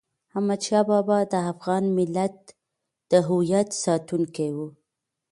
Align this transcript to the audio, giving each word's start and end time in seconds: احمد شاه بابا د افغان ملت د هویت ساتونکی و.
احمد 0.35 0.61
شاه 0.67 0.83
بابا 0.89 1.19
د 1.33 1.35
افغان 1.51 1.83
ملت 1.97 2.37
د 3.11 3.13
هویت 3.27 3.69
ساتونکی 3.83 4.49
و. 4.55 4.57